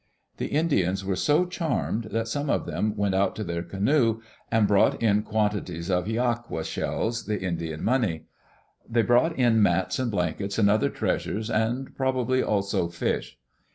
[0.37, 4.19] The Indians were so charmed that some of them went out to their canoe
[4.51, 8.25] and brought in quantities of hiaqua shells, the Indian money;
[8.89, 13.37] they brought in mats and baskets and other treasures, and probably also fish.